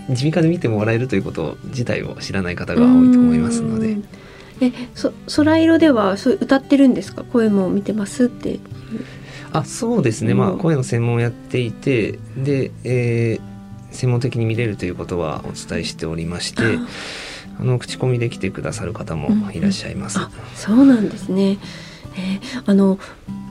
[0.07, 4.03] 耳鼻科で見てもらえるということ自体を知らない方が多いと思いますのでうん。
[4.61, 7.23] え、そ空色ではそう歌ってるんですか？
[7.23, 8.59] 声も見てますって。
[9.51, 13.57] あそうですね、まあうん声の専門をやっていてで、えー
[13.89, 16.61] 専門的に見れるということはお伝えしておりまして
[17.57, 20.19] あの口コミで来てくださる方もいらっしゃいます。
[20.19, 21.57] あ、そうなんですね。
[22.17, 22.99] えーあの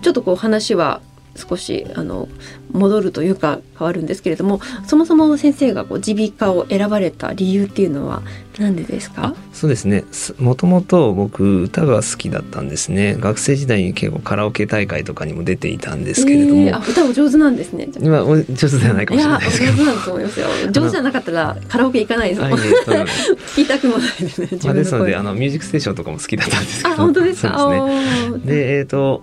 [0.03, 1.01] ちょっとこう話は
[1.37, 2.29] 少しあの
[2.73, 8.23] 戻るというか変わるんですけれども、そもそも先生がこう耳鼻科を選ばれた理由っていうのは
[8.59, 9.27] 何でですか？
[9.27, 9.35] あ？
[9.53, 17.89] そうですねすもともと僕歌が好きだったんですね学生時代に結構カラオケ大会とかにも出ていたんですけれども、えーあ、歌お上手なんですね。
[18.01, 20.47] 今お上手ではないかもしれないですけど上手なんだと思いますよ。
[20.73, 22.51] 上手じゃなかったらカラオケ行かないですもん。
[22.57, 24.49] 聞きたくもないですね。
[24.53, 27.71] 自まあ、ですのであの「ミュージックステーション」とかも好きだったんですけどあ本当ですか？
[27.71, 29.23] ですねえっ、と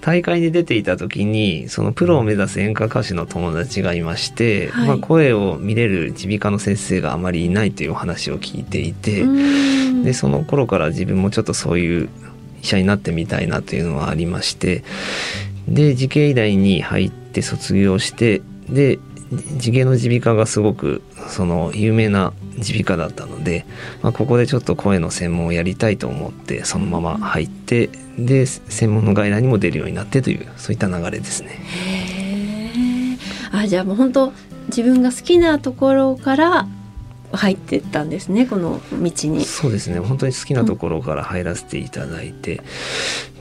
[0.00, 4.88] 大会に出ていた時にそのプロを目指す演歌歌手の友達がいまして、はい。
[4.88, 9.24] まあ、声を見れる耳鼻科の先生があまりいないというお話を聞いていて、
[10.02, 12.08] でその頃から自分もちょっとそういう
[12.62, 14.84] 医者になってみたいなというのはありまして
[15.68, 18.98] で慈恵医大に入って卒業してで
[19.32, 23.64] 慈恵の耳鼻科がすごくその有名な耳鼻科だったので、
[24.02, 33.18] まあ、ここでちょっと声の専門をやりたいと思ってそのまま入ってで専門の外来にも出るようになってというそういった流れですね。
[33.52, 34.32] あじゃあもう本当
[34.68, 36.68] 自分が好きなところから
[37.32, 39.44] 入ってったんですねこの道に。
[39.44, 42.60] そうですね本当に好きなところから入らせていただいて、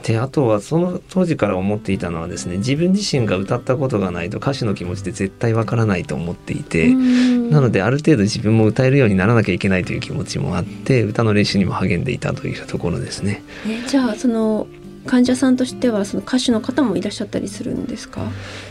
[0.03, 13.43] であとはその当時から思っていたのはですね自分自身が歌ったことがないと歌手の気持ちって絶対わからないと思っていて、なのである程度自分も歌えるようにならなきゃいけないという気持ちもあって歌の練習にも励んでいたというところですね。
[13.67, 14.67] えじゃあその
[15.09, 18.21] 患者さんとしてはその歌手の方もいらっしゃったりするんですか？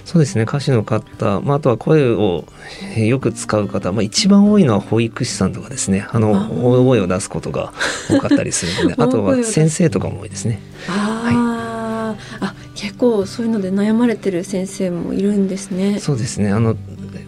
[0.05, 0.42] そうですね。
[0.42, 2.44] 歌手の方、まあ、あとは声を
[2.96, 6.07] えーよく使う方、まあ、一番多いのは保育士さんとかですね。
[6.11, 6.48] あのあ。
[6.51, 7.72] 大声を出すことが
[8.09, 10.61] 多かったりするので あとは先生とかも多いですね。
[10.88, 15.98] あー、あ結構そういうので悩まれてる先生もいるんですね。
[15.98, 16.51] そうですね。
[16.53, 16.77] あの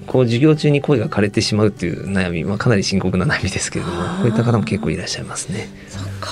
[0.07, 5.69] こう授業中に声が枯れてしまうっていう悩み、まあ、かなり深刻な悩みですけれどもこういった方も結構いらっしゃいますね。
[5.89, 6.31] そっか。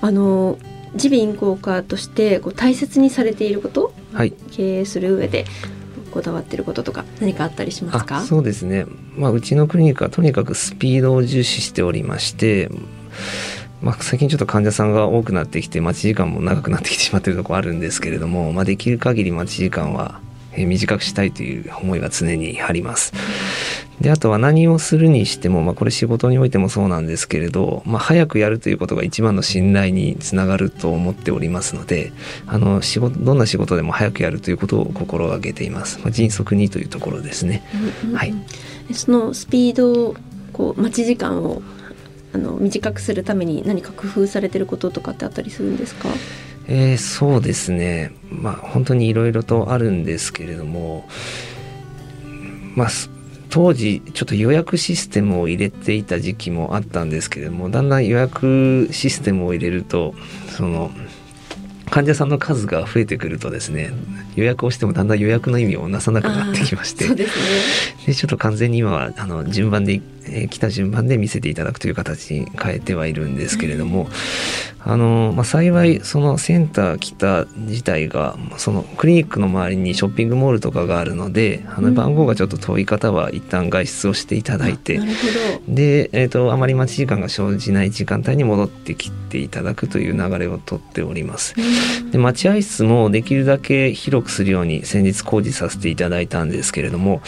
[0.00, 0.58] あの
[0.94, 4.32] 耳鼻咽喉科としてこう大切にされていることはい。
[4.50, 5.46] 経営する上で
[6.10, 8.18] こだわってることとか何かあったりしますか？
[8.18, 8.84] あそうですね、
[9.16, 12.68] まあ、うちのクリニックはとにかくスピードを重視しておりまして、
[13.80, 20.20] まあ、最近ちょっと患者さんが多くなってきて待ち時間も長くなってきてしまっているところあるんですけれども、まあ、できる限り待ち時間は
[20.54, 23.12] えー短くしたいという思いが常にあります。
[24.00, 32.12] であとは何をするにしても、まあ、これ仕事においてもそうなんですけれど、まあ、早くやるということが一番の信頼につながると思っておりますので
[32.46, 37.62] あの仕事どんな仕事でも早くやるということを心がけています、まあ、迅速にというところですね。
[37.74, 38.34] うんうんうんはい
[38.92, 40.16] そのスピードを
[40.52, 41.62] こう待ち時間を
[42.34, 46.08] あの短くするために何か工夫されてることとかってあったりするんですか？
[46.74, 48.12] えーそうですね。
[48.30, 51.06] まあ本当にいろいろとあるんですけれども
[52.74, 52.88] まあ
[53.50, 60.14] 当時ちょっと予約システムを入れていた時期もあったんですけれどもだんだん予約システムを入れると
[60.48, 60.90] その
[61.90, 63.90] 患者さんの数が増えてくるとですね
[64.36, 67.14] 予約をしてもだんだん予約の意味をなさなくなってきまして。
[67.14, 68.06] ですね。
[68.06, 74.08] でちょっと完全に今はあの順番で、えー来た順番で見せていただくという形に変えてはいるんですけれども、
[74.84, 85.16] あの、まあ、幸いそのセンター北自体がそのクリニックの周りにショッピングモールとかがあるのであの番号がちょっと遠い方は一旦外出をしていただいて、なるほ
[85.66, 85.74] ど。
[85.74, 91.54] で、えー、とあまり待ち時間が生じない時間帯に戻ってきていただくという流れをとっております。
[92.10, 97.22] で待合室もできるだけ広くするように先日工事させていただいたんですけれども、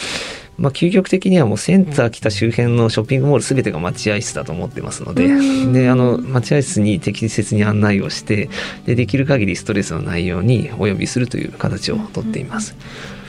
[0.57, 5.27] まあ、究極的にはもうセンター北周辺のショッピングモール全てが待合室だと思ってますので
[5.73, 8.49] であの待合室に適切に案内をして
[8.85, 12.75] でできる限りストレスのないようにお呼びするという形をとっています。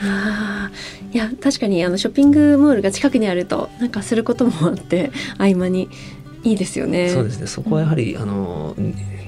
[0.01, 5.89] あーいや確かにあのショッピングモールが近くにあるとなんかすることもあって合間に
[6.43, 7.09] いいですよね。
[7.09, 8.75] そうですねそこはやはりあの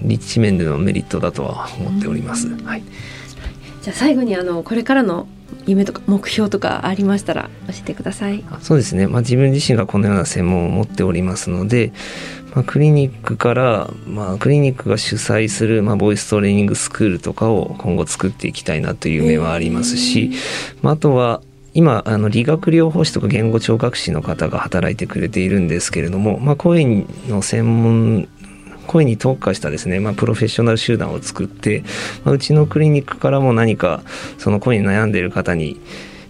[0.04, 2.48] 立地面でのメリットだとは思っております。
[2.64, 2.84] はい
[3.90, 5.28] じゃあ最後にあのこれからの
[5.66, 8.46] 夢とか目標とかありましたら教えてください。
[8.62, 11.92] そうですね、まあ、自分自身がこのような専門を持っておりますので、
[12.54, 20.34] まあ、クリニックから、まあ、クリニックが主催する、まあ、ボイストレーニングスクールとかを今後作っていきたいなという夢はありますし、
[20.84, 21.42] まあ、あとは
[21.74, 28.30] 今あの理学療法士とか言語聴覚士の方が働いてくれているんですけれども、まあ、声の専門
[28.90, 31.84] 声に特化したですね、まあ、プロフェッショナル集団を作って、
[32.26, 34.02] まあ、うちのクリニックからも何か
[34.40, 35.80] その声に悩んでいる方に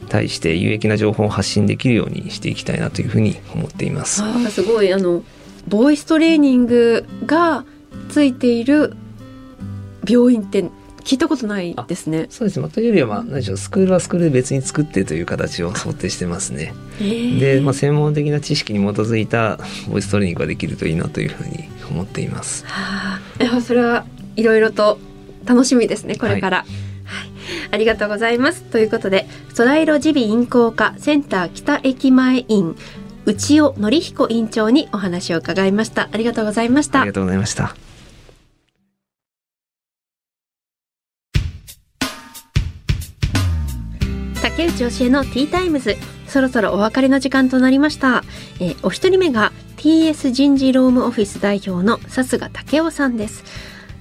[0.09, 4.21] 対して有益な情報を発信できるようにしていきたいなというふうに思っています。
[4.21, 5.23] あーすごいあの
[5.69, 7.63] ボイストレーニングが
[8.09, 8.93] ついている
[10.05, 10.65] 病院って
[11.03, 12.27] 聞いたことないですね。
[12.29, 16.73] そうですね、まあ、というよりは、まあ、何でしょうスクールはスクールで別に作ってという形を想定してますね。
[16.99, 22.65] で、まあ、専門的な知識に基づいたボイストレーニングができるといいなというふうに思っています。
[22.67, 24.99] はあ、それはいろいろと
[25.45, 26.57] 楽しみですねこれから。
[26.57, 26.67] はい、
[27.71, 28.61] ありがとうございます。
[28.63, 32.75] ということで、ソライロ耳鼻咽喉科センター北駅前院
[33.25, 36.09] 内尾則彦院長にお話を伺いました。
[36.11, 37.13] ありがとうございましたありが。
[37.13, 37.75] とうございました。
[44.41, 45.95] 竹内教えのティータイムズ
[46.29, 48.23] そろそろお別れの時間となりました、
[48.59, 53.43] えーお一人目が TS 人事労務オフィス代表の笹賀武雄さんです。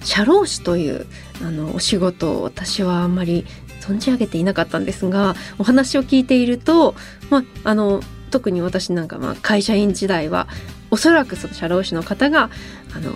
[0.03, 1.05] 社労士という
[1.41, 3.45] あのお仕事を私はあんまり
[3.81, 6.95] 存じ上げていなかったんですがお話を聞いていると、
[7.29, 8.01] まあ、あの
[8.31, 10.47] 特に私なんかまあ会社員時代は
[10.91, 12.49] おそらくその社労士の方が
[12.95, 13.11] あの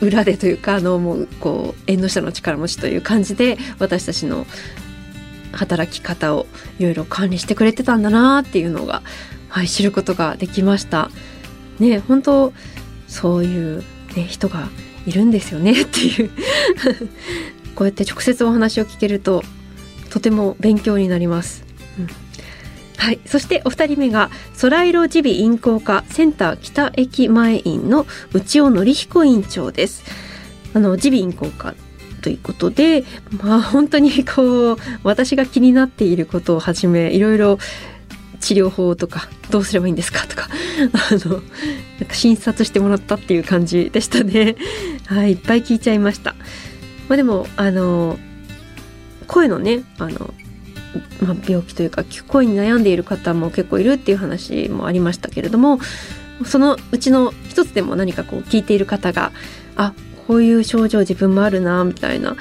[0.00, 4.46] 裏でというかあのもうこう縁の下の力持ちという感じで私たちの
[5.52, 6.46] 働き方を
[6.78, 9.02] いろいろ管理してくれてたんだなっていうのが、
[9.48, 11.10] はい、知ることができました。
[11.78, 12.52] ね本当
[13.06, 13.84] そういう、
[14.16, 14.68] ね、人が
[15.06, 16.30] いるんですよねっていう
[17.74, 19.42] こうやって直接お話を聞けると
[20.10, 21.64] とても勉強になります。
[21.98, 22.08] うん
[22.98, 30.02] はい、そしてお二人目がソライロ耳鼻咽喉科センター北駅前院の内尾則彦院長です。
[30.74, 31.74] あの耳鼻咽喉科
[32.28, 33.04] ということで、
[33.42, 37.58] まあ本当にこう私が気になっていることをはじめいろいろ
[38.38, 40.50] 治療法とかどうすればいいんですかとか
[40.92, 41.42] あのなん
[42.06, 44.56] か診察してもらったっていう感じでしたね。
[45.06, 46.34] はい、いっぱい聞いちゃいました。
[47.08, 48.18] まあでもあの
[49.26, 50.34] 声のねあの
[51.22, 55.78] まあ、病気というか声に悩んでいる方も結構いるっていう話もありましたけれども
[56.44, 59.32] そのうちの一つでも何かこう聞いている方が
[59.76, 59.94] あ
[60.28, 62.36] こういう症状自分もあるなみたいな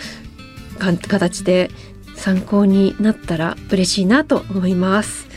[1.07, 1.71] 形で
[2.15, 5.27] 参考になったら嬉しいなと思います。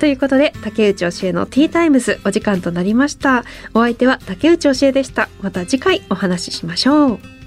[0.00, 3.44] ということで竹内教えのティータイムズお時間となりました。
[3.72, 5.28] お相手は竹内教えでした。
[5.40, 7.37] また次回お話ししましょう。